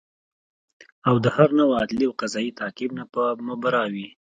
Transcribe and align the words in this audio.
او 1.07 1.15
د 1.23 1.25
هر 1.35 1.49
نوع 1.59 1.71
عدلي 1.81 2.05
او 2.09 2.13
قضایي 2.21 2.51
تعقیب 2.59 2.91
نه 2.99 3.03
به 3.13 3.23
مبرا 3.47 3.83
وي 3.93 4.07